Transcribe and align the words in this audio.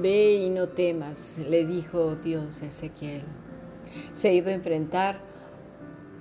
Ve 0.00 0.32
y 0.32 0.48
no 0.48 0.68
temas, 0.68 1.38
le 1.48 1.66
dijo 1.66 2.16
Dios 2.16 2.62
a 2.62 2.66
Ezequiel. 2.66 3.22
Se 4.14 4.32
iba 4.32 4.50
a 4.50 4.54
enfrentar 4.54 5.20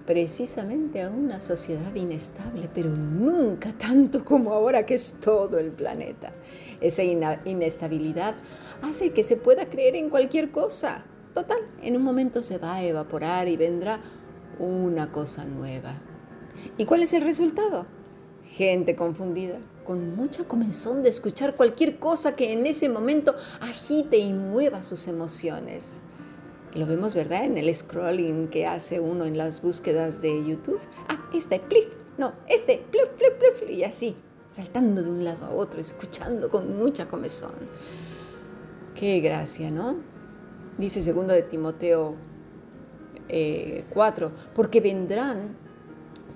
precisamente 0.05 1.01
a 1.01 1.09
una 1.09 1.39
sociedad 1.39 1.95
inestable, 1.95 2.69
pero 2.73 2.89
nunca 2.89 3.71
tanto 3.77 4.25
como 4.25 4.53
ahora 4.53 4.85
que 4.85 4.95
es 4.95 5.19
todo 5.21 5.59
el 5.59 5.71
planeta. 5.71 6.33
Esa 6.81 7.03
inestabilidad 7.03 8.35
hace 8.81 9.13
que 9.13 9.23
se 9.23 9.37
pueda 9.37 9.69
creer 9.69 9.95
en 9.95 10.09
cualquier 10.09 10.51
cosa. 10.51 11.05
Total, 11.33 11.59
en 11.81 11.95
un 11.95 12.01
momento 12.03 12.41
se 12.41 12.57
va 12.57 12.75
a 12.75 12.83
evaporar 12.83 13.47
y 13.47 13.55
vendrá 13.55 14.01
una 14.57 15.11
cosa 15.11 15.45
nueva. 15.45 16.01
¿Y 16.77 16.85
cuál 16.85 17.03
es 17.03 17.13
el 17.13 17.21
resultado? 17.21 17.85
Gente 18.43 18.95
confundida, 18.95 19.59
con 19.83 20.15
mucha 20.15 20.43
comenzón 20.47 21.03
de 21.03 21.09
escuchar 21.09 21.55
cualquier 21.55 21.99
cosa 21.99 22.35
que 22.35 22.53
en 22.53 22.65
ese 22.65 22.89
momento 22.89 23.35
agite 23.61 24.17
y 24.17 24.33
mueva 24.33 24.83
sus 24.83 25.07
emociones. 25.07 26.03
Lo 26.73 26.85
vemos, 26.85 27.15
¿verdad? 27.15 27.45
En 27.45 27.57
el 27.57 27.73
scrolling 27.73 28.47
que 28.47 28.67
hace 28.67 28.99
uno 28.99 29.25
en 29.25 29.37
las 29.37 29.61
búsquedas 29.61 30.21
de 30.21 30.45
YouTube. 30.45 30.79
Ah, 31.07 31.19
este, 31.33 31.59
plif, 31.59 31.87
no, 32.17 32.33
este, 32.47 32.83
plif, 32.91 33.07
plif, 33.09 33.33
plif, 33.39 33.69
y 33.69 33.83
así, 33.83 34.15
saltando 34.49 35.01
de 35.01 35.09
un 35.09 35.23
lado 35.23 35.45
a 35.45 35.49
otro, 35.51 35.79
escuchando 35.79 36.49
con 36.49 36.77
mucha 36.77 37.07
comezón. 37.07 37.53
Qué 38.93 39.19
gracia, 39.19 39.71
¿no? 39.71 39.95
Dice 40.77 41.01
segundo 41.01 41.33
de 41.33 41.41
Timoteo 41.41 42.15
4, 43.27 44.27
eh, 44.27 44.31
porque 44.53 44.81
vendrán 44.81 45.57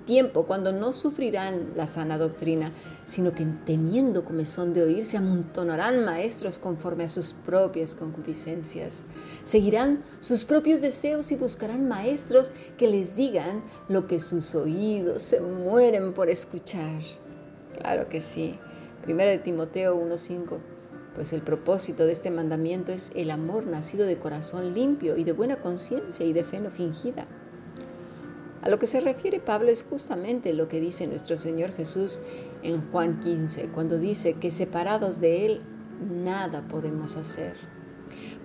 tiempo 0.04 0.46
cuando 0.46 0.72
no 0.72 0.92
sufrirán 0.92 1.70
la 1.74 1.86
sana 1.86 2.18
doctrina, 2.18 2.72
sino 3.06 3.34
que 3.34 3.46
teniendo 3.64 4.24
comezón 4.24 4.72
de 4.74 4.82
oír 4.82 5.06
se 5.06 5.16
amontonarán 5.16 6.04
maestros 6.04 6.58
conforme 6.58 7.04
a 7.04 7.08
sus 7.08 7.32
propias 7.32 7.94
concupiscencias. 7.94 9.06
Seguirán 9.44 10.02
sus 10.20 10.44
propios 10.44 10.80
deseos 10.80 11.30
y 11.32 11.36
buscarán 11.36 11.88
maestros 11.88 12.52
que 12.76 12.88
les 12.88 13.16
digan 13.16 13.62
lo 13.88 14.06
que 14.06 14.20
sus 14.20 14.54
oídos 14.54 15.22
se 15.22 15.40
mueren 15.40 16.12
por 16.12 16.28
escuchar. 16.28 17.00
Claro 17.78 18.08
que 18.08 18.20
sí. 18.20 18.58
Primera 19.02 19.30
de 19.30 19.38
Timoteo 19.38 20.00
1.5. 20.00 20.58
Pues 21.14 21.32
el 21.32 21.42
propósito 21.42 22.06
de 22.06 22.12
este 22.12 22.30
mandamiento 22.30 22.90
es 22.90 23.12
el 23.14 23.30
amor 23.30 23.66
nacido 23.66 24.06
de 24.06 24.18
corazón 24.18 24.74
limpio 24.74 25.16
y 25.16 25.24
de 25.24 25.32
buena 25.32 25.60
conciencia 25.60 26.26
y 26.26 26.32
de 26.32 26.42
fe 26.42 26.60
no 26.60 26.70
fingida. 26.70 27.28
A 28.64 28.70
lo 28.70 28.78
que 28.78 28.86
se 28.86 29.00
refiere 29.00 29.40
Pablo 29.40 29.68
es 29.68 29.84
justamente 29.84 30.54
lo 30.54 30.68
que 30.68 30.80
dice 30.80 31.06
nuestro 31.06 31.36
Señor 31.36 31.72
Jesús 31.72 32.22
en 32.62 32.80
Juan 32.90 33.20
15, 33.20 33.68
cuando 33.68 33.98
dice 33.98 34.36
que 34.40 34.50
separados 34.50 35.20
de 35.20 35.44
Él 35.44 35.60
nada 36.00 36.66
podemos 36.66 37.16
hacer. 37.16 37.56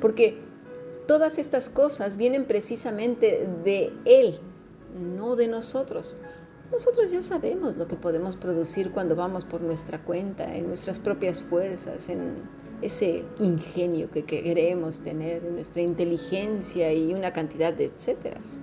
Porque 0.02 0.38
todas 1.08 1.38
estas 1.38 1.70
cosas 1.70 2.17
vienen 2.17 2.47
precisamente 2.47 3.47
de 3.64 3.94
Él, 4.03 4.38
no 4.94 5.38
de 5.38 5.47
nosotros. 5.47 6.17
Nosotros 6.70 7.12
ya 7.12 7.22
sabemos 7.22 7.78
lo 7.78 7.88
que 7.88 7.95
podemos 7.95 8.36
producir 8.36 8.92
cuando 8.92 9.16
vamos 9.16 9.45
por 9.45 9.62
nuestra 9.62 10.03
cuenta, 10.03 10.53
en 10.53 10.67
nuestras 10.67 11.00
propias 11.00 11.42
fuerzas, 11.42 12.09
en 12.09 12.42
ese 12.81 13.23
ingenio 13.40 14.12
que 14.12 14.25
queremos 14.25 15.00
tener, 15.00 15.45
en 15.45 15.53
nuestra 15.53 15.81
inteligencia 15.81 16.92
y 16.92 17.14
una 17.14 17.31
cantidad 17.31 17.72
de 17.72 17.86
etcéteras. 17.86 18.59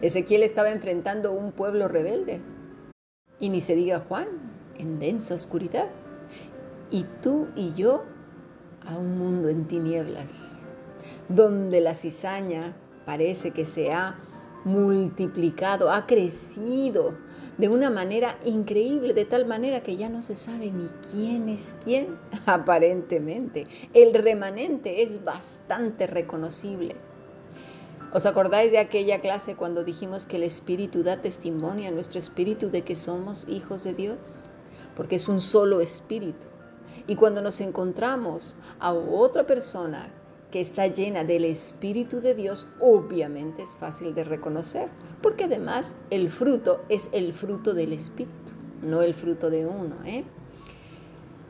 Ezequiel 0.00 0.44
estaba 0.44 0.70
enfrentando 0.70 1.32
un 1.32 1.50
pueblo 1.50 1.88
rebelde. 1.88 2.40
Y 3.40 3.48
ni 3.48 3.60
se 3.60 3.74
diga 3.74 4.00
Juan, 4.00 4.28
en 4.78 5.00
densa 5.00 5.34
oscuridad. 5.34 5.88
Y 6.90 7.04
tú 7.20 7.48
y 7.56 7.72
yo 7.72 8.04
a 8.86 8.96
un 8.96 9.18
mundo 9.18 9.48
en 9.48 9.66
tinieblas, 9.66 10.62
donde 11.28 11.80
la 11.80 11.94
cizaña 11.94 12.76
parece 13.04 13.50
que 13.50 13.66
se 13.66 13.92
ha 13.92 14.18
multiplicado, 14.64 15.90
ha 15.90 16.06
crecido 16.06 17.14
de 17.58 17.68
una 17.68 17.90
manera 17.90 18.38
increíble, 18.44 19.14
de 19.14 19.24
tal 19.24 19.46
manera 19.46 19.82
que 19.82 19.96
ya 19.96 20.08
no 20.08 20.22
se 20.22 20.36
sabe 20.36 20.70
ni 20.70 20.88
quién 21.10 21.48
es 21.48 21.76
quién, 21.82 22.16
aparentemente. 22.46 23.66
El 23.94 24.14
remanente 24.14 25.02
es 25.02 25.24
bastante 25.24 26.06
reconocible. 26.06 27.07
¿Os 28.10 28.24
acordáis 28.24 28.72
de 28.72 28.78
aquella 28.78 29.20
clase 29.20 29.54
cuando 29.54 29.84
dijimos 29.84 30.24
que 30.24 30.36
el 30.36 30.42
Espíritu 30.42 31.02
da 31.02 31.20
testimonio 31.20 31.88
a 31.88 31.92
nuestro 31.92 32.18
espíritu 32.18 32.70
de 32.70 32.82
que 32.82 32.96
somos 32.96 33.46
hijos 33.48 33.84
de 33.84 33.92
Dios? 33.92 34.44
Porque 34.96 35.16
es 35.16 35.28
un 35.28 35.40
solo 35.40 35.82
espíritu. 35.82 36.46
Y 37.06 37.16
cuando 37.16 37.42
nos 37.42 37.60
encontramos 37.60 38.56
a 38.80 38.94
otra 38.94 39.46
persona 39.46 40.10
que 40.50 40.60
está 40.60 40.86
llena 40.86 41.24
del 41.24 41.44
Espíritu 41.44 42.20
de 42.20 42.34
Dios, 42.34 42.66
obviamente 42.80 43.62
es 43.62 43.76
fácil 43.76 44.14
de 44.14 44.24
reconocer, 44.24 44.88
porque 45.22 45.44
además 45.44 45.96
el 46.10 46.30
fruto 46.30 46.82
es 46.88 47.10
el 47.12 47.34
fruto 47.34 47.74
del 47.74 47.92
Espíritu, 47.92 48.54
no 48.82 49.02
el 49.02 49.12
fruto 49.12 49.50
de 49.50 49.66
uno. 49.66 49.96
¿eh? 50.06 50.24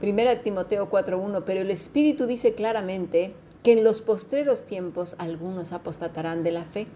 Primera 0.00 0.42
Timoteo 0.42 0.90
4.1, 0.90 1.42
pero 1.44 1.60
el 1.60 1.70
Espíritu 1.70 2.26
dice 2.26 2.54
claramente, 2.54 3.34
que 3.68 3.72
en 3.72 3.84
los 3.84 4.00
postreros 4.00 4.64
tiempos 4.64 5.14
algunos 5.18 5.72
apostatarán 5.72 6.42
de 6.42 6.52
la 6.52 6.64
fe, 6.64 6.86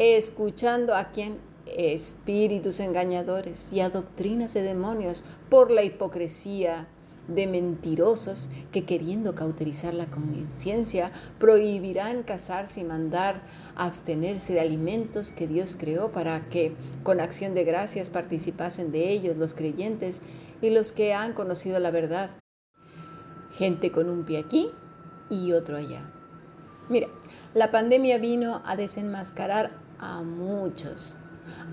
escuchando 0.00 0.96
a 0.96 1.12
quien 1.12 1.38
espíritus 1.64 2.80
engañadores 2.80 3.72
y 3.72 3.78
a 3.78 3.90
doctrinas 3.90 4.52
de 4.52 4.62
demonios 4.62 5.22
por 5.48 5.70
la 5.70 5.84
hipocresía 5.84 6.88
de 7.28 7.46
mentirosos 7.46 8.50
que 8.72 8.84
queriendo 8.84 9.36
cauterizar 9.36 9.94
la 9.94 10.06
conciencia 10.06 11.12
prohibirán 11.38 12.24
casarse 12.24 12.80
y 12.80 12.84
mandar 12.84 13.40
abstenerse 13.76 14.54
de 14.54 14.60
alimentos 14.60 15.30
que 15.30 15.46
Dios 15.46 15.76
creó 15.78 16.10
para 16.10 16.48
que 16.48 16.74
con 17.04 17.20
acción 17.20 17.54
de 17.54 17.62
gracias 17.62 18.10
participasen 18.10 18.90
de 18.90 19.08
ellos 19.10 19.36
los 19.36 19.54
creyentes 19.54 20.22
y 20.60 20.70
los 20.70 20.90
que 20.90 21.14
han 21.14 21.32
conocido 21.32 21.78
la 21.78 21.92
verdad. 21.92 22.30
Gente 23.52 23.92
con 23.92 24.08
un 24.08 24.24
pie 24.24 24.38
aquí 24.38 24.72
y 25.30 25.52
otro 25.52 25.76
allá. 25.76 26.02
Mira, 26.88 27.08
la 27.54 27.70
pandemia 27.70 28.18
vino 28.18 28.62
a 28.64 28.76
desenmascarar 28.76 29.70
a 29.98 30.22
muchos, 30.22 31.18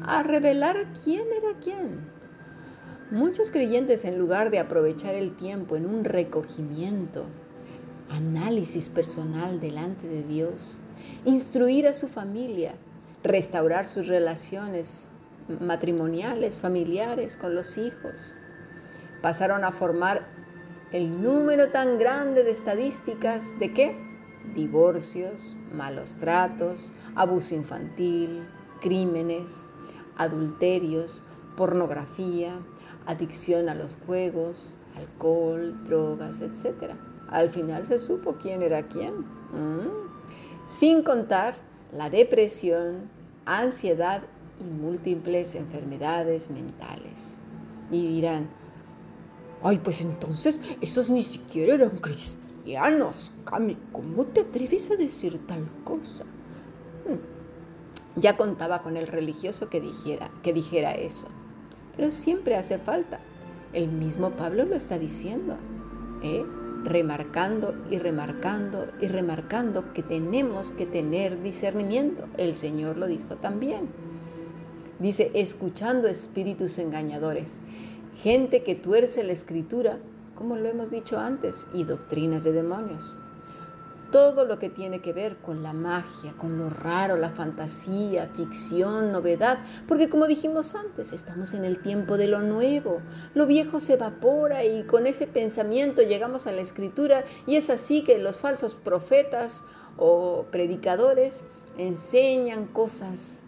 a 0.03 0.23
revelar 0.23 0.87
quién 1.03 1.25
era 1.37 1.59
quién. 1.59 2.09
Muchos 3.11 3.51
creyentes 3.51 4.03
en 4.03 4.17
lugar 4.17 4.49
de 4.49 4.59
aprovechar 4.59 5.15
el 5.15 5.35
tiempo 5.35 5.75
en 5.75 5.85
un 5.85 6.03
recogimiento, 6.03 7.25
análisis 8.09 8.89
personal 8.89 9.59
delante 9.59 10.07
de 10.07 10.23
Dios, 10.23 10.79
instruir 11.23 11.87
a 11.87 11.93
su 11.93 12.07
familia, 12.07 12.75
restaurar 13.23 13.85
sus 13.85 14.07
relaciones 14.07 15.11
matrimoniales, 15.59 16.61
familiares 16.61 17.37
con 17.37 17.55
los 17.55 17.77
hijos, 17.77 18.37
pasaron 19.21 19.63
a 19.63 19.71
formar 19.71 20.27
el 20.91 21.21
número 21.21 21.69
tan 21.69 21.97
grande 21.97 22.43
de 22.43 22.51
estadísticas 22.51 23.57
de 23.59 23.73
qué? 23.73 23.95
Divorcios, 24.53 25.55
malos 25.73 26.15
tratos, 26.17 26.93
abuso 27.15 27.55
infantil, 27.55 28.47
crímenes, 28.81 29.65
adulterios, 30.17 31.23
pornografía, 31.57 32.59
adicción 33.05 33.69
a 33.69 33.75
los 33.75 33.97
juegos, 34.05 34.77
alcohol, 34.95 35.83
drogas, 35.83 36.41
etc. 36.41 36.93
Al 37.29 37.49
final 37.49 37.85
se 37.85 37.99
supo 37.99 38.35
quién 38.35 38.61
era 38.61 38.87
quién. 38.87 39.25
Sin 40.67 41.03
contar 41.03 41.55
la 41.91 42.09
depresión, 42.09 43.09
ansiedad 43.45 44.23
y 44.59 44.63
múltiples 44.63 45.55
enfermedades 45.55 46.49
mentales. 46.49 47.39
Y 47.91 48.07
dirán, 48.07 48.49
Ay, 49.63 49.79
pues 49.79 50.01
entonces 50.01 50.61
esos 50.81 51.09
ni 51.09 51.21
siquiera 51.21 51.75
eran 51.75 51.97
cristianos. 51.97 53.33
Cami, 53.45 53.77
¿cómo 53.91 54.25
te 54.25 54.41
atreves 54.41 54.91
a 54.91 54.95
decir 54.95 55.45
tal 55.47 55.67
cosa? 55.83 56.25
Hmm. 56.25 58.19
Ya 58.19 58.37
contaba 58.37 58.81
con 58.81 58.97
el 58.97 59.07
religioso 59.07 59.69
que 59.69 59.81
dijera, 59.81 60.31
que 60.43 60.53
dijera 60.53 60.91
eso. 60.91 61.27
Pero 61.95 62.11
siempre 62.11 62.55
hace 62.55 62.77
falta. 62.77 63.19
El 63.73 63.89
mismo 63.89 64.31
Pablo 64.31 64.65
lo 64.65 64.75
está 64.75 64.97
diciendo. 64.97 65.57
¿eh? 66.21 66.45
remarcando 66.85 67.73
y 67.89 67.97
remarcando 67.97 68.87
y 69.01 69.07
remarcando 69.07 69.91
que 69.91 70.03
tenemos 70.03 70.71
que 70.71 70.85
tener 70.85 71.41
discernimiento. 71.41 72.27
El 72.37 72.55
Señor 72.55 72.97
lo 72.97 73.07
dijo 73.07 73.35
también. 73.37 73.89
Dice, 74.99 75.31
escuchando 75.33 76.07
espíritus 76.07 76.77
engañadores 76.77 77.59
gente 78.15 78.63
que 78.63 78.75
tuerce 78.75 79.23
la 79.23 79.33
escritura, 79.33 79.99
como 80.35 80.55
lo 80.55 80.67
hemos 80.67 80.89
dicho 80.89 81.19
antes, 81.19 81.67
y 81.73 81.83
doctrinas 81.83 82.43
de 82.43 82.51
demonios. 82.51 83.17
todo 84.11 84.45
lo 84.45 84.59
que 84.59 84.69
tiene 84.69 85.01
que 85.01 85.11
ver 85.11 85.37
con 85.37 85.61
la 85.61 85.73
magia, 85.73 86.33
con 86.37 86.57
lo 86.57 86.69
raro, 86.69 87.17
la 87.17 87.31
fantasía, 87.31 88.29
ficción, 88.33 89.11
novedad, 89.11 89.57
porque 89.89 90.07
como 90.07 90.25
dijimos 90.27 90.73
antes, 90.75 91.11
estamos 91.11 91.53
en 91.53 91.65
el 91.65 91.81
tiempo 91.81 92.15
de 92.15 92.27
lo 92.27 92.39
nuevo, 92.39 93.01
lo 93.33 93.45
viejo 93.45 93.79
se 93.79 93.95
evapora 93.95 94.63
y 94.63 94.83
con 94.83 95.05
ese 95.05 95.27
pensamiento 95.27 96.01
llegamos 96.01 96.47
a 96.47 96.53
la 96.53 96.61
escritura 96.61 97.25
y 97.45 97.57
es 97.57 97.69
así 97.69 98.03
que 98.03 98.17
los 98.17 98.39
falsos 98.39 98.73
profetas 98.73 99.65
o 99.97 100.45
predicadores 100.49 101.43
enseñan 101.77 102.67
cosas 102.67 103.44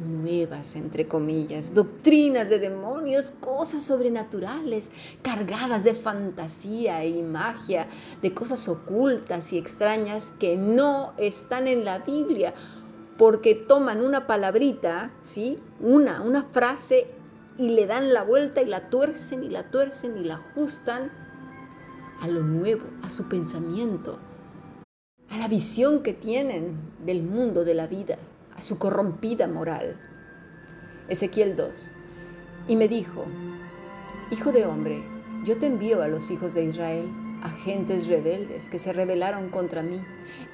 nuevas, 0.00 0.76
entre 0.76 1.06
comillas, 1.06 1.74
doctrinas 1.74 2.48
de 2.48 2.58
demonios, 2.58 3.30
cosas 3.30 3.84
sobrenaturales, 3.84 4.90
cargadas 5.22 5.84
de 5.84 5.94
fantasía 5.94 7.04
y 7.04 7.22
magia, 7.22 7.86
de 8.20 8.34
cosas 8.34 8.68
ocultas 8.68 9.52
y 9.52 9.58
extrañas 9.58 10.32
que 10.38 10.56
no 10.56 11.12
están 11.18 11.68
en 11.68 11.84
la 11.84 12.00
Biblia, 12.00 12.54
porque 13.18 13.54
toman 13.54 14.02
una 14.02 14.26
palabrita, 14.26 15.12
¿sí? 15.22 15.58
Una, 15.80 16.22
una 16.22 16.42
frase 16.42 17.06
y 17.58 17.70
le 17.70 17.86
dan 17.86 18.12
la 18.12 18.22
vuelta 18.22 18.62
y 18.62 18.66
la 18.66 18.88
tuercen 18.88 19.44
y 19.44 19.50
la 19.50 19.70
tuercen 19.70 20.16
y 20.16 20.24
la 20.24 20.34
ajustan 20.34 21.12
a 22.20 22.28
lo 22.28 22.42
nuevo, 22.42 22.84
a 23.02 23.10
su 23.10 23.28
pensamiento, 23.28 24.18
a 25.28 25.36
la 25.36 25.48
visión 25.48 26.02
que 26.02 26.14
tienen 26.14 26.76
del 27.04 27.22
mundo, 27.22 27.64
de 27.64 27.74
la 27.74 27.86
vida 27.86 28.18
a 28.56 28.62
su 28.62 28.78
corrompida 28.78 29.48
moral. 29.48 29.96
Ezequiel 31.08 31.56
2. 31.56 31.92
Y 32.68 32.76
me 32.76 32.88
dijo, 32.88 33.24
Hijo 34.30 34.52
de 34.52 34.66
hombre, 34.66 35.02
yo 35.44 35.58
te 35.58 35.66
envío 35.66 36.02
a 36.02 36.08
los 36.08 36.30
hijos 36.30 36.54
de 36.54 36.64
Israel, 36.64 37.08
agentes 37.42 38.06
rebeldes 38.06 38.68
que 38.68 38.78
se 38.78 38.92
rebelaron 38.92 39.50
contra 39.50 39.82
mí. 39.82 40.02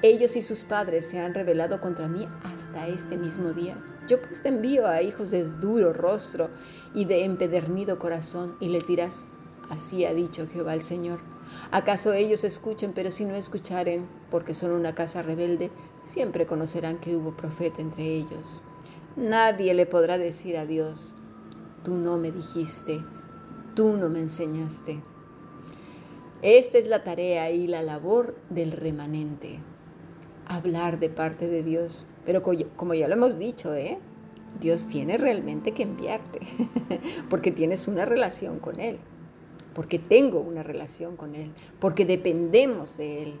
Ellos 0.01 0.35
y 0.35 0.41
sus 0.41 0.63
padres 0.63 1.05
se 1.05 1.19
han 1.19 1.33
rebelado 1.33 1.79
contra 1.79 2.07
mí 2.07 2.27
hasta 2.43 2.87
este 2.87 3.17
mismo 3.17 3.53
día. 3.53 3.77
Yo 4.07 4.21
pues 4.21 4.41
te 4.41 4.49
envío 4.49 4.87
a 4.87 5.01
hijos 5.01 5.29
de 5.31 5.43
duro 5.43 5.93
rostro 5.93 6.49
y 6.93 7.05
de 7.05 7.23
empedernido 7.23 7.99
corazón, 7.99 8.57
y 8.59 8.69
les 8.69 8.87
dirás, 8.87 9.27
así 9.69 10.05
ha 10.05 10.13
dicho 10.13 10.47
Jehová 10.47 10.73
el 10.73 10.81
Señor 10.81 11.19
¿Acaso 11.71 12.13
ellos 12.13 12.43
escuchen, 12.43 12.93
pero 12.93 13.11
si 13.11 13.25
no 13.25 13.35
escucharen, 13.35 14.07
porque 14.29 14.53
son 14.53 14.71
una 14.71 14.95
casa 14.95 15.21
rebelde, 15.21 15.71
siempre 16.01 16.45
conocerán 16.45 16.99
que 16.99 17.15
hubo 17.15 17.35
profeta 17.35 17.81
entre 17.81 18.03
ellos? 18.03 18.63
Nadie 19.15 19.73
le 19.73 19.85
podrá 19.85 20.17
decir 20.17 20.57
a 20.57 20.65
Dios, 20.65 21.17
tú 21.83 21.95
no 21.95 22.17
me 22.17 22.31
dijiste, 22.31 23.01
tú 23.75 23.93
no 23.93 24.09
me 24.09 24.19
enseñaste. 24.19 25.01
Esta 26.41 26.77
es 26.77 26.87
la 26.87 27.03
tarea 27.03 27.51
y 27.51 27.67
la 27.67 27.81
labor 27.81 28.35
del 28.49 28.71
remanente, 28.71 29.59
hablar 30.45 30.99
de 30.99 31.09
parte 31.09 31.47
de 31.47 31.63
Dios. 31.63 32.07
Pero 32.25 32.43
como 32.43 32.93
ya 32.93 33.07
lo 33.07 33.15
hemos 33.15 33.37
dicho, 33.37 33.73
¿eh? 33.73 33.99
Dios 34.59 34.87
tiene 34.87 35.17
realmente 35.17 35.73
que 35.73 35.83
enviarte, 35.83 36.39
porque 37.29 37.51
tienes 37.51 37.87
una 37.87 38.05
relación 38.05 38.59
con 38.59 38.79
Él 38.79 38.99
porque 39.73 39.99
tengo 39.99 40.39
una 40.39 40.61
relación 40.61 41.15
con 41.15 41.35
Él, 41.35 41.51
porque 41.79 42.03
dependemos 42.05 42.97
de 42.97 43.23
Él. 43.23 43.39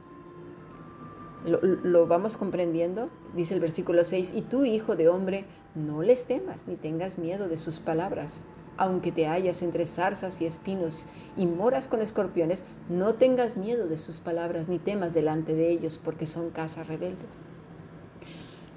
¿Lo, 1.45 2.05
vamos 2.05 2.35
comprendiendo? 2.35 3.09
Dice 3.33 3.53
el 3.53 3.59
versículo 3.61 4.03
6, 4.03 4.33
y 4.35 4.41
tú, 4.41 4.65
hijo 4.65 4.95
de 4.95 5.07
hombre, 5.07 5.45
no 5.73 6.01
les 6.01 6.25
temas 6.25 6.67
ni 6.67 6.75
tengas 6.75 7.17
miedo 7.17 7.47
de 7.47 7.57
sus 7.57 7.79
palabras. 7.79 8.43
Aunque 8.75 9.11
te 9.11 9.27
hallas 9.27 9.61
entre 9.61 9.85
zarzas 9.85 10.41
y 10.41 10.45
espinos 10.45 11.07
y 11.37 11.45
moras 11.47 11.87
con 11.87 12.01
escorpiones, 12.01 12.65
no 12.89 13.15
tengas 13.15 13.57
miedo 13.57 13.87
de 13.87 13.97
sus 13.97 14.19
palabras 14.19 14.67
ni 14.67 14.79
temas 14.79 15.13
delante 15.13 15.55
de 15.55 15.69
ellos, 15.69 15.97
porque 15.97 16.25
son 16.25 16.49
casa 16.49 16.83
rebelde. 16.83 17.25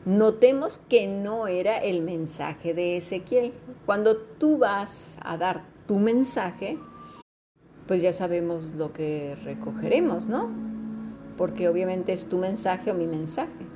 Notemos 0.05 0.79
que 0.79 1.06
no 1.06 1.47
era 1.47 1.79
el 1.79 2.03
mensaje 2.03 2.75
de 2.75 2.97
Ezequiel. 2.97 3.53
Cuando 3.87 4.17
tú 4.17 4.58
vas 4.58 5.19
a 5.23 5.37
dar 5.37 5.65
tu 5.87 5.99
mensaje, 5.99 6.79
pues 7.87 8.03
ya 8.03 8.12
sabemos 8.12 8.75
lo 8.75 8.93
que 8.93 9.37
recogeremos, 9.44 10.26
¿no? 10.26 10.72
Porque 11.43 11.69
obviamente 11.69 12.12
es 12.12 12.27
tu 12.27 12.39
mensaje 12.39 12.93
o 12.93 12.94
mi 12.94 13.09
mensaje. 13.09 13.67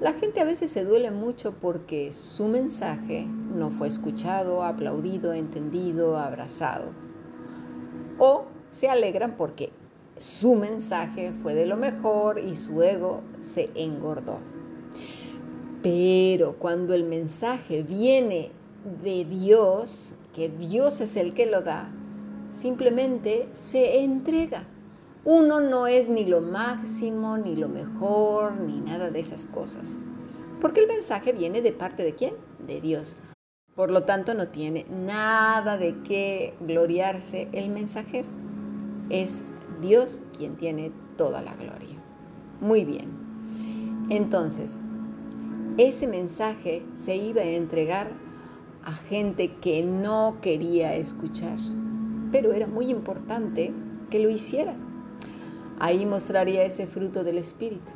La 0.00 0.14
gente 0.14 0.40
a 0.40 0.44
veces 0.44 0.70
se 0.70 0.86
duele 0.86 1.10
mucho 1.10 1.52
porque 1.60 2.14
su 2.14 2.48
mensaje 2.48 3.26
no 3.26 3.70
fue 3.70 3.88
escuchado, 3.88 4.64
aplaudido, 4.64 5.34
entendido, 5.34 6.16
abrazado. 6.16 6.92
O 8.18 8.46
se 8.70 8.88
alegran 8.88 9.36
porque 9.36 9.70
su 10.16 10.54
mensaje 10.54 11.34
fue 11.42 11.52
de 11.52 11.66
lo 11.66 11.76
mejor 11.76 12.38
y 12.38 12.56
su 12.56 12.82
ego 12.82 13.20
se 13.42 13.68
engordó. 13.74 14.38
Pero 15.82 16.56
cuando 16.58 16.94
el 16.94 17.04
mensaje 17.04 17.82
viene 17.82 18.50
de 19.04 19.26
Dios, 19.26 20.14
que 20.32 20.48
Dios 20.48 21.02
es 21.02 21.18
el 21.18 21.34
que 21.34 21.44
lo 21.44 21.60
da, 21.60 21.90
simplemente 22.50 23.46
se 23.52 23.98
entrega. 23.98 24.66
Uno 25.24 25.60
no 25.60 25.86
es 25.86 26.08
ni 26.08 26.24
lo 26.24 26.40
máximo, 26.40 27.38
ni 27.38 27.56
lo 27.56 27.68
mejor, 27.68 28.54
ni 28.54 28.80
nada 28.80 29.10
de 29.10 29.20
esas 29.20 29.46
cosas. 29.46 29.98
Porque 30.60 30.80
el 30.80 30.88
mensaje 30.88 31.32
viene 31.32 31.62
de 31.62 31.72
parte 31.72 32.02
de 32.02 32.14
quién? 32.14 32.34
De 32.66 32.80
Dios. 32.80 33.18
Por 33.74 33.90
lo 33.90 34.02
tanto, 34.02 34.34
no 34.34 34.48
tiene 34.48 34.84
nada 34.90 35.78
de 35.78 36.02
qué 36.02 36.54
gloriarse 36.60 37.48
el 37.52 37.68
mensajero. 37.68 38.28
Es 39.08 39.44
Dios 39.80 40.22
quien 40.36 40.56
tiene 40.56 40.92
toda 41.16 41.42
la 41.42 41.54
gloria. 41.54 41.96
Muy 42.60 42.84
bien. 42.84 44.06
Entonces, 44.10 44.82
ese 45.78 46.06
mensaje 46.06 46.84
se 46.92 47.16
iba 47.16 47.42
a 47.42 47.44
entregar 47.44 48.12
a 48.84 48.92
gente 48.92 49.54
que 49.56 49.82
no 49.82 50.38
quería 50.42 50.94
escuchar 50.96 51.58
pero 52.32 52.52
era 52.52 52.66
muy 52.66 52.90
importante 52.90 53.72
que 54.10 54.18
lo 54.18 54.30
hiciera. 54.30 54.74
Ahí 55.82 56.06
mostraría 56.06 56.62
ese 56.62 56.86
fruto 56.86 57.24
del 57.24 57.38
Espíritu, 57.38 57.94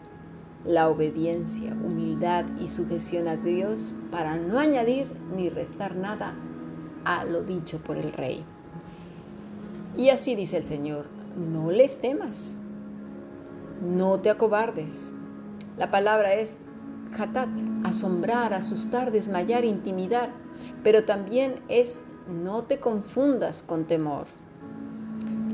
la 0.65 0.89
obediencia, 0.89 1.71
humildad 1.71 2.45
y 2.59 2.67
sujeción 2.67 3.29
a 3.29 3.37
Dios 3.37 3.95
para 4.11 4.35
no 4.35 4.59
añadir 4.59 5.07
ni 5.37 5.51
restar 5.51 5.95
nada 5.95 6.35
a 7.05 7.25
lo 7.25 7.45
dicho 7.45 7.79
por 7.79 7.97
el 7.97 8.13
rey. 8.13 8.45
Y 9.97 10.09
así 10.09 10.35
dice 10.35 10.57
el 10.57 10.65
Señor, 10.65 11.07
no 11.37 11.71
les 11.71 12.01
temas, 12.01 12.57
no 13.81 14.19
te 14.19 14.31
acobardes. 14.31 15.15
La 15.79 15.93
palabra 15.93 16.35
es 16.35 16.59
hatat, 17.17 17.51
asombrar, 17.85 18.53
asustar, 18.53 19.13
desmayar, 19.13 19.65
intimidar, 19.65 20.33
pero 20.83 21.05
también 21.05 21.61
es 21.69 22.01
no 22.27 22.65
te 22.65 22.81
confundas 22.81 23.63
con 23.63 23.85
temor. 23.85 24.27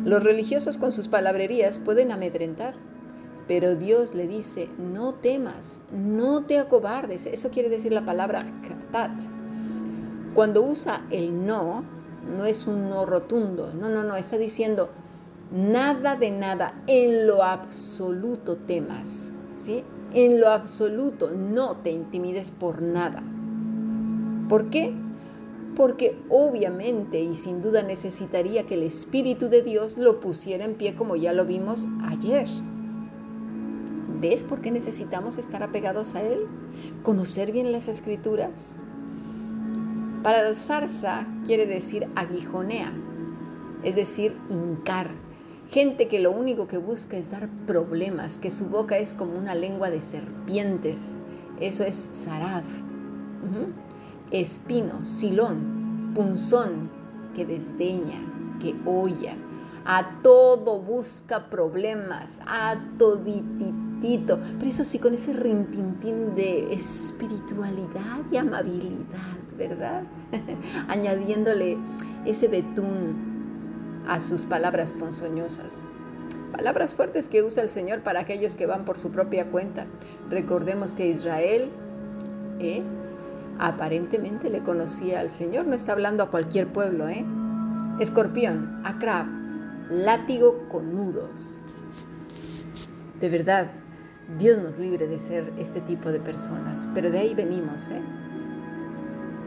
Los 0.04 0.24
religiosos 0.24 0.78
con 0.78 0.90
sus 0.90 1.08
palabrerías 1.08 1.78
pueden 1.78 2.10
amedrentar, 2.10 2.74
pero 3.46 3.76
Dios 3.76 4.14
le 4.14 4.26
dice, 4.26 4.68
no 4.78 5.14
temas, 5.14 5.82
no 5.92 6.44
te 6.44 6.58
acobardes. 6.58 7.26
Eso 7.26 7.50
quiere 7.50 7.68
decir 7.68 7.92
la 7.92 8.04
palabra 8.04 8.44
katat. 8.66 9.12
Cuando 10.34 10.62
usa 10.62 11.04
el 11.10 11.46
no, 11.46 11.84
no 12.36 12.46
es 12.46 12.66
un 12.66 12.88
no 12.88 13.06
rotundo, 13.06 13.72
no, 13.74 13.88
no, 13.88 14.02
no, 14.02 14.16
está 14.16 14.38
diciendo, 14.38 14.90
nada 15.52 16.16
de 16.16 16.30
nada, 16.30 16.82
en 16.86 17.26
lo 17.26 17.44
absoluto 17.44 18.56
temas, 18.56 19.34
¿sí? 19.56 19.84
En 20.14 20.40
lo 20.40 20.48
absoluto 20.48 21.30
no 21.30 21.76
te 21.76 21.90
intimides 21.90 22.50
por 22.50 22.82
nada. 22.82 23.22
¿Por 24.48 24.70
qué? 24.70 24.94
Porque 25.74 26.18
obviamente 26.28 27.20
y 27.20 27.34
sin 27.34 27.62
duda 27.62 27.82
necesitaría 27.82 28.64
que 28.64 28.74
el 28.74 28.82
Espíritu 28.82 29.48
de 29.48 29.62
Dios 29.62 29.96
lo 29.96 30.20
pusiera 30.20 30.64
en 30.64 30.74
pie 30.74 30.94
como 30.94 31.16
ya 31.16 31.32
lo 31.32 31.44
vimos 31.44 31.88
ayer. 32.04 32.46
¿Ves 34.20 34.44
por 34.44 34.60
qué 34.60 34.70
necesitamos 34.70 35.38
estar 35.38 35.62
apegados 35.62 36.14
a 36.14 36.22
Él? 36.22 36.46
Conocer 37.02 37.52
bien 37.52 37.72
las 37.72 37.88
escrituras. 37.88 38.78
Para 40.22 40.54
zarza 40.54 41.26
quiere 41.44 41.66
decir 41.66 42.06
aguijonea, 42.14 42.92
es 43.82 43.96
decir, 43.96 44.36
hincar. 44.48 45.10
Gente 45.68 46.06
que 46.06 46.20
lo 46.20 46.30
único 46.30 46.68
que 46.68 46.76
busca 46.76 47.16
es 47.16 47.30
dar 47.30 47.48
problemas, 47.66 48.38
que 48.38 48.50
su 48.50 48.66
boca 48.68 48.98
es 48.98 49.14
como 49.14 49.36
una 49.36 49.54
lengua 49.54 49.90
de 49.90 50.00
serpientes. 50.00 51.22
Eso 51.58 51.82
es 51.82 51.96
saraf 51.96 52.64
espino, 54.32 55.04
silón, 55.04 56.12
punzón, 56.14 56.90
que 57.34 57.46
desdeña, 57.46 58.20
que 58.60 58.74
olla, 58.84 59.34
a 59.84 60.20
todo 60.22 60.80
busca 60.80 61.50
problemas, 61.50 62.40
a 62.46 62.76
todititito, 62.98 64.38
pero 64.58 64.70
eso 64.70 64.84
sí 64.84 64.98
con 64.98 65.14
ese 65.14 65.32
rintintín 65.32 66.34
de 66.34 66.72
espiritualidad 66.72 68.20
y 68.30 68.36
amabilidad, 68.36 69.36
¿verdad? 69.56 70.04
Añadiéndole 70.88 71.78
ese 72.24 72.48
betún 72.48 74.04
a 74.06 74.20
sus 74.20 74.46
palabras 74.46 74.92
ponzoñosas. 74.92 75.86
Palabras 76.52 76.94
fuertes 76.94 77.28
que 77.28 77.42
usa 77.42 77.62
el 77.62 77.70
Señor 77.70 78.02
para 78.02 78.20
aquellos 78.20 78.56
que 78.56 78.66
van 78.66 78.84
por 78.84 78.98
su 78.98 79.10
propia 79.10 79.50
cuenta. 79.50 79.86
Recordemos 80.28 80.92
que 80.92 81.08
Israel 81.08 81.70
¿eh? 82.60 82.82
Aparentemente 83.62 84.50
le 84.50 84.64
conocía 84.64 85.20
al 85.20 85.30
Señor, 85.30 85.66
no 85.66 85.74
está 85.74 85.92
hablando 85.92 86.24
a 86.24 86.30
cualquier 86.30 86.72
pueblo. 86.72 87.08
¿eh? 87.08 87.24
Escorpión, 88.00 88.80
acrab, 88.84 89.26
látigo 89.88 90.68
con 90.68 90.92
nudos. 90.92 91.60
De 93.20 93.28
verdad, 93.28 93.70
Dios 94.36 94.58
nos 94.58 94.80
libre 94.80 95.06
de 95.06 95.20
ser 95.20 95.52
este 95.58 95.80
tipo 95.80 96.10
de 96.10 96.18
personas, 96.18 96.88
pero 96.92 97.10
de 97.10 97.20
ahí 97.20 97.34
venimos, 97.36 97.90
¿eh? 97.90 98.02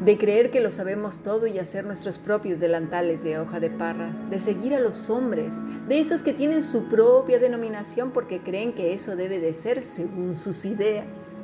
de 0.03 0.17
creer 0.17 0.49
que 0.49 0.61
lo 0.61 0.71
sabemos 0.71 1.19
todo 1.19 1.47
y 1.47 1.59
hacer 1.59 1.85
nuestros 1.85 2.17
propios 2.17 2.61
delantales 2.61 3.21
de 3.21 3.39
hoja 3.39 3.59
de 3.59 3.69
parra, 3.69 4.15
de 4.29 4.39
seguir 4.39 4.75
a 4.75 4.79
los 4.79 5.09
hombres, 5.09 5.63
de 5.89 5.99
esos 5.99 6.23
que 6.23 6.33
tienen 6.33 6.61
su 6.61 6.85
propia 6.85 7.39
denominación 7.39 8.11
porque 8.11 8.41
creen 8.41 8.73
que 8.73 8.93
eso 8.93 9.17
debe 9.17 9.39
de 9.39 9.53
ser 9.53 9.83
según 9.83 10.35
sus 10.35 10.63
ideas. 10.65 11.35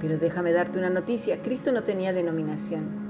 Pero 0.00 0.18
déjame 0.18 0.52
darte 0.52 0.78
una 0.78 0.90
noticia, 0.90 1.42
Cristo 1.42 1.72
no 1.72 1.84
tenía 1.84 2.12
denominación. 2.12 3.04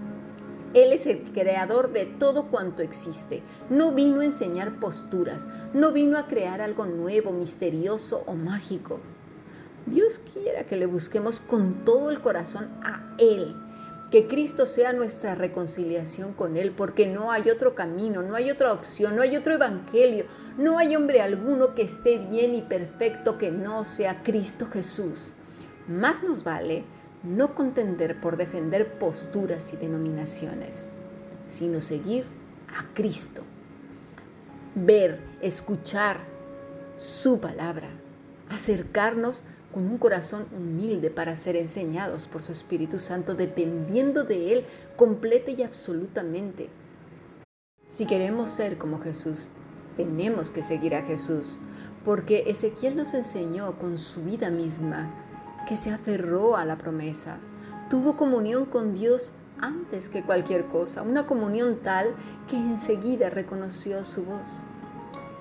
Él 0.75 0.93
es 0.93 1.07
el 1.07 1.23
creador 1.23 1.93
de 1.93 2.07
todo 2.07 2.51
cuanto 2.51 2.83
existe. 2.83 3.43
No 3.71 3.93
vino 3.93 4.21
a 4.21 4.25
enseñar 4.25 4.81
posturas, 4.81 5.49
no 5.73 5.93
vino 5.93 6.19
a 6.19 6.27
crear 6.27 6.61
algo 6.61 6.87
nuevo, 6.87 7.33
misterioso 7.33 8.25
o 8.27 8.35
mágico. 8.35 9.01
Dios 9.87 10.21
quiera 10.33 10.65
que 10.65 10.77
le 10.77 10.87
busquemos 10.87 11.41
con 11.41 11.85
todo 11.85 12.11
el 12.11 12.21
corazón 12.21 12.71
a 12.83 13.15
Él 13.19 13.55
que 14.15 14.29
Cristo 14.29 14.65
sea 14.65 14.93
nuestra 14.93 15.35
reconciliación 15.35 16.35
con 16.35 16.57
Él, 16.57 16.71
porque 16.71 17.09
no 17.09 17.33
hay 17.33 17.51
otro 17.51 17.75
camino, 17.75 18.23
no 18.23 18.37
hay 18.37 18.49
otra 18.49 18.73
opción, 18.73 19.17
no 19.17 19.23
hay 19.23 19.35
otro 19.35 19.55
evangelio, 19.55 20.27
no 20.57 20.79
hay 20.79 20.95
hombre 20.95 21.21
alguno 21.21 21.75
que 21.75 21.83
esté 21.83 22.19
bien 22.19 22.55
y 22.55 22.63
perfecto 22.63 23.39
que 23.39 23.51
no 23.51 23.83
sea 23.83 24.23
Cristo 24.23 24.69
Jesús. 24.73 25.33
Más 25.89 26.23
nos 26.23 26.45
vale 26.45 26.85
no 27.23 27.55
contender 27.55 28.19
por 28.21 28.39
defender 28.39 28.99
posturas 28.99 29.73
y 29.75 29.77
denominaciones, 29.77 30.93
sino 31.47 31.81
seguir 31.81 32.25
a 32.69 32.95
Cristo, 32.95 33.43
ver, 34.75 35.21
escuchar 35.43 36.21
su 36.97 37.39
palabra, 37.39 37.89
acercarnos 38.49 39.45
con 39.75 39.89
un 39.89 39.99
corazón 39.99 40.47
humilde 40.57 41.11
para 41.11 41.37
ser 41.37 41.57
enseñados 41.57 42.29
por 42.29 42.41
su 42.41 42.53
Espíritu 42.53 42.99
Santo, 42.99 43.35
dependiendo 43.35 44.25
de 44.25 44.53
Él 44.53 44.67
completa 44.97 45.51
y 45.51 45.63
absolutamente. 45.63 46.71
Si 47.89 48.07
queremos 48.07 48.51
ser 48.51 48.79
como 48.79 49.01
Jesús, 49.01 49.51
tenemos 49.97 50.51
que 50.51 50.63
seguir 50.63 50.95
a 50.95 51.03
Jesús, 51.03 51.59
porque 52.05 52.45
Ezequiel 52.47 52.97
nos 52.97 53.13
enseñó 53.15 53.79
con 53.79 53.99
su 53.99 54.23
vida 54.25 54.51
misma 54.51 55.13
que 55.67 55.77
se 55.77 55.91
aferró 55.91 56.57
a 56.57 56.65
la 56.65 56.79
promesa, 56.79 57.39
tuvo 57.91 58.17
comunión 58.17 58.67
con 58.67 58.95
Dios 58.95 59.33
antes 59.61 60.09
que 60.09 60.23
cualquier 60.23 60.67
cosa, 60.67 61.03
una 61.03 61.27
comunión 61.27 61.79
tal 61.83 62.15
que 62.49 62.57
enseguida 62.57 63.31
reconoció 63.31 64.05
su 64.05 64.25
voz, 64.25 64.65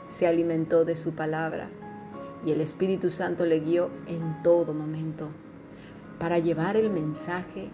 se 0.08 0.28
alimentó 0.28 0.86
de 0.86 0.96
su 0.96 1.14
palabra, 1.14 1.70
y 2.46 2.52
el 2.52 2.62
Espíritu 2.62 3.10
Santo 3.10 3.46
le 3.46 3.60
guió 3.60 3.90
en 4.08 4.44
todo 4.44 4.74
momento 4.74 5.30
para 6.20 6.40
llevar 6.40 6.78
el 6.78 6.90
mensaje 6.90 7.70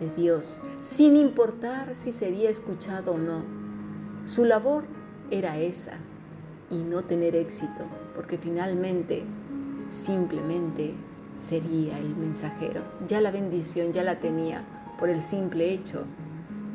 de 0.00 0.10
Dios, 0.10 0.62
sin 0.80 1.16
importar 1.16 1.94
si 1.94 2.10
sería 2.10 2.50
escuchado 2.50 3.12
o 3.12 3.18
no. 3.18 3.44
Su 4.24 4.44
labor 4.44 4.84
era 5.30 5.58
esa 5.58 5.98
y 6.70 6.76
no 6.76 7.04
tener 7.04 7.36
éxito, 7.36 7.84
porque 8.14 8.38
finalmente 8.38 9.24
simplemente 9.88 10.94
sería 11.38 11.98
el 11.98 12.14
mensajero. 12.16 12.82
Ya 13.06 13.20
la 13.20 13.30
bendición 13.30 13.92
ya 13.92 14.02
la 14.02 14.20
tenía 14.20 14.64
por 14.98 15.08
el 15.08 15.22
simple 15.22 15.72
hecho 15.72 16.04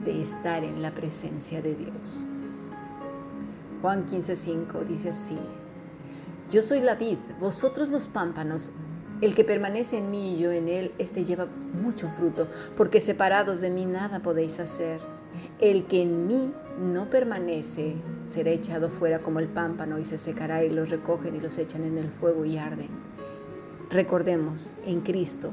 de 0.05 0.21
estar 0.21 0.63
en 0.63 0.81
la 0.81 0.93
presencia 0.93 1.61
de 1.61 1.75
Dios. 1.75 2.25
Juan 3.81 4.05
15:5 4.05 4.85
dice 4.85 5.09
así, 5.09 5.37
yo 6.51 6.61
soy 6.63 6.81
la 6.81 6.95
vid, 6.95 7.19
vosotros 7.39 7.89
los 7.89 8.07
pámpanos. 8.07 8.71
El 9.21 9.35
que 9.35 9.43
permanece 9.43 9.97
en 9.97 10.09
mí 10.09 10.33
y 10.33 10.37
yo 10.37 10.51
en 10.51 10.67
él, 10.67 10.93
éste 10.97 11.23
lleva 11.23 11.45
mucho 11.45 12.09
fruto, 12.09 12.47
porque 12.75 12.99
separados 12.99 13.61
de 13.61 13.69
mí 13.69 13.85
nada 13.85 14.21
podéis 14.21 14.59
hacer. 14.59 14.99
El 15.59 15.85
que 15.85 16.01
en 16.01 16.25
mí 16.25 16.51
no 16.79 17.09
permanece 17.09 17.95
será 18.23 18.49
echado 18.49 18.89
fuera 18.89 19.19
como 19.19 19.39
el 19.39 19.47
pámpano 19.47 19.99
y 19.99 20.05
se 20.05 20.17
secará 20.17 20.63
y 20.63 20.69
los 20.69 20.89
recogen 20.89 21.35
y 21.35 21.39
los 21.39 21.57
echan 21.57 21.83
en 21.83 21.97
el 21.97 22.09
fuego 22.09 22.45
y 22.45 22.57
arden. 22.57 23.08
Recordemos, 23.89 24.73
en 24.85 25.01
Cristo, 25.01 25.51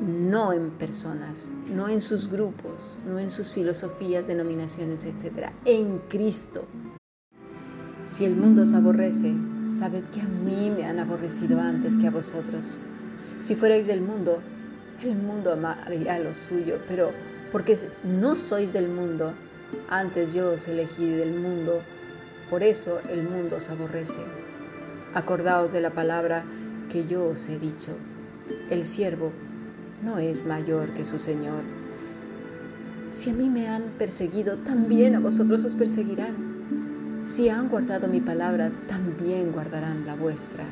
no 0.00 0.52
en 0.52 0.70
personas, 0.70 1.54
no 1.72 1.88
en 1.88 2.00
sus 2.00 2.28
grupos, 2.28 2.98
no 3.06 3.18
en 3.18 3.30
sus 3.30 3.52
filosofías, 3.52 4.26
denominaciones, 4.26 5.04
etc. 5.04 5.50
En 5.64 5.98
Cristo 6.08 6.64
si 8.08 8.24
el 8.24 8.36
mundo 8.36 8.62
os 8.62 8.72
aborrece, 8.72 9.34
sabed 9.66 10.02
que 10.04 10.22
a 10.22 10.24
mí 10.24 10.70
me 10.70 10.86
han 10.86 10.98
aborrecido 10.98 11.60
antes 11.60 11.98
que 11.98 12.06
a 12.06 12.10
vosotros. 12.10 12.80
Si 13.38 13.54
fuerais 13.54 13.86
del 13.86 14.00
mundo, 14.00 14.40
el 15.02 15.14
mundo 15.14 15.52
amaría 15.52 16.18
lo 16.18 16.32
suyo, 16.32 16.78
pero 16.88 17.10
porque 17.52 17.76
no 18.04 18.34
sois 18.34 18.72
del 18.72 18.88
mundo, 18.88 19.34
antes 19.90 20.32
yo 20.32 20.52
os 20.52 20.68
elegí 20.68 21.06
del 21.06 21.38
mundo, 21.38 21.82
por 22.48 22.62
eso 22.62 22.98
el 23.10 23.24
mundo 23.24 23.56
os 23.56 23.68
aborrece. 23.68 24.20
Acordaos 25.12 25.72
de 25.72 25.82
la 25.82 25.90
palabra 25.90 26.46
que 26.88 27.06
yo 27.06 27.26
os 27.26 27.48
he 27.48 27.58
dicho. 27.58 27.96
El 28.70 28.84
siervo 28.84 29.32
no 30.02 30.18
es 30.18 30.46
mayor 30.46 30.94
que 30.94 31.04
su 31.04 31.18
Señor. 31.18 31.62
Si 33.10 33.30
a 33.30 33.32
mí 33.32 33.48
me 33.48 33.68
han 33.68 33.94
perseguido, 33.98 34.58
también 34.58 35.14
a 35.14 35.20
vosotros 35.20 35.64
os 35.64 35.74
perseguirán. 35.74 37.22
Si 37.24 37.48
han 37.48 37.68
guardado 37.68 38.08
mi 38.08 38.20
palabra, 38.20 38.70
también 38.86 39.52
guardarán 39.52 40.06
la 40.06 40.14
vuestra. 40.14 40.64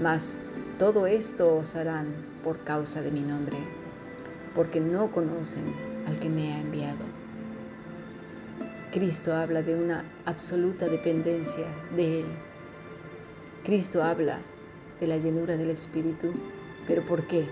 Mas 0.00 0.38
todo 0.78 1.06
esto 1.06 1.56
os 1.56 1.74
harán 1.74 2.06
por 2.44 2.58
causa 2.64 3.02
de 3.02 3.10
mi 3.10 3.22
nombre, 3.22 3.56
porque 4.54 4.80
no 4.80 5.10
conocen 5.10 5.64
al 6.06 6.18
que 6.18 6.28
me 6.28 6.52
ha 6.52 6.60
enviado. 6.60 7.04
Cristo 8.92 9.34
habla 9.34 9.62
de 9.62 9.74
una 9.74 10.04
absoluta 10.24 10.88
dependencia 10.88 11.66
de 11.94 12.20
Él. 12.20 12.26
Cristo 13.64 14.02
habla 14.02 14.40
de 15.00 15.06
la 15.06 15.16
llenura 15.16 15.56
del 15.56 15.70
Espíritu, 15.70 16.32
pero 16.86 17.04
¿por 17.04 17.26
qué? 17.26 17.46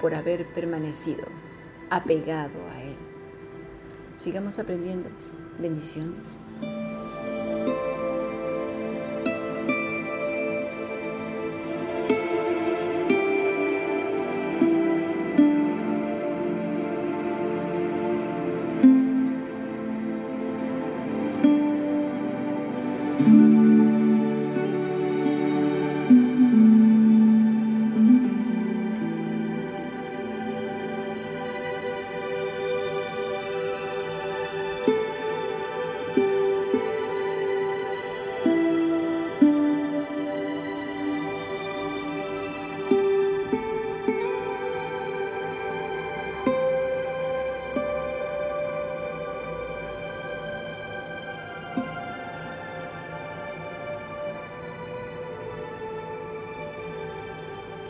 Por 0.00 0.14
haber 0.14 0.46
permanecido 0.46 1.24
apegado 1.90 2.58
a 2.74 2.82
Él. 2.82 2.96
Sigamos 4.16 4.58
aprendiendo. 4.58 5.08
Bendiciones. 5.58 6.40